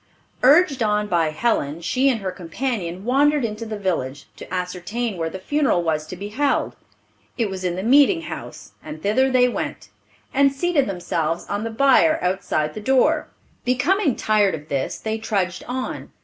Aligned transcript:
Urged 0.41 0.81
on 0.81 1.05
by 1.05 1.29
Helen, 1.29 1.79
she 1.79 2.09
and 2.09 2.21
her 2.21 2.31
companion 2.31 3.05
wandered 3.05 3.45
into 3.45 3.67
the 3.67 3.77
village, 3.77 4.25
to 4.35 4.51
ascertain 4.51 5.15
where 5.15 5.29
the 5.29 5.37
funeral 5.37 5.83
was 5.83 6.07
to 6.07 6.15
be 6.15 6.29
held. 6.29 6.75
It 7.37 7.51
was 7.51 7.63
in 7.63 7.75
the 7.75 7.83
meeting 7.83 8.21
house, 8.21 8.71
and 8.83 9.03
thither 9.03 9.29
they 9.29 9.47
went, 9.47 9.89
and 10.33 10.51
seated 10.51 10.87
themselves 10.87 11.45
on 11.49 11.63
the 11.63 11.69
bier 11.69 12.17
outside 12.23 12.73
the 12.73 12.81
door. 12.81 13.27
Becoming 13.63 14.15
tired 14.15 14.55
of 14.55 14.69
this, 14.69 14.97
they 14.97 15.19
trudged 15.19 15.63
on. 15.67 16.11